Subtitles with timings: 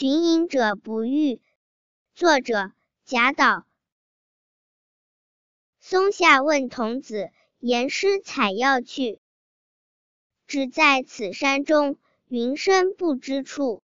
[0.00, 1.40] 寻隐者不遇
[2.14, 2.70] 作者
[3.04, 3.66] 贾岛。
[5.80, 9.18] 松下问童子言师采药去
[10.46, 11.98] 只在此山中
[12.28, 13.82] 云深不知处。